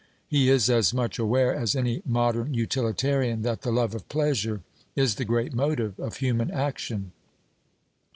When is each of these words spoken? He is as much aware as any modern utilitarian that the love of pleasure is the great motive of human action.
He 0.27 0.49
is 0.49 0.67
as 0.67 0.95
much 0.95 1.19
aware 1.19 1.53
as 1.53 1.75
any 1.75 2.01
modern 2.07 2.55
utilitarian 2.55 3.43
that 3.43 3.61
the 3.61 3.71
love 3.71 3.93
of 3.93 4.09
pleasure 4.09 4.61
is 4.95 5.13
the 5.13 5.25
great 5.25 5.53
motive 5.53 5.99
of 5.99 6.17
human 6.17 6.49
action. 6.49 7.11